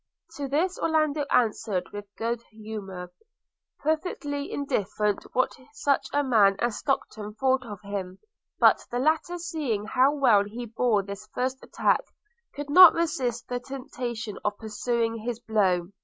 To 0.37 0.47
this 0.47 0.79
Orlando 0.79 1.25
answered 1.29 1.91
with 1.93 2.07
good 2.17 2.41
humour, 2.49 3.11
perfectly 3.83 4.51
indifferent 4.51 5.23
what 5.33 5.55
such 5.73 6.07
a 6.11 6.23
man 6.23 6.55
as 6.57 6.79
Stockton 6.79 7.35
thought 7.35 7.63
of 7.67 7.79
him; 7.83 8.17
but 8.59 8.83
the 8.89 8.97
latter 8.97 9.37
seeing 9.37 9.85
how 9.85 10.11
well 10.11 10.43
he 10.43 10.65
bore 10.65 11.03
this 11.03 11.29
first 11.35 11.61
attack, 11.63 12.01
could 12.55 12.71
not 12.71 12.95
resist 12.95 13.47
the 13.47 13.59
temptation 13.59 14.39
of 14.43 14.57
pursuing 14.57 15.17
his 15.17 15.39
blow. 15.39 15.89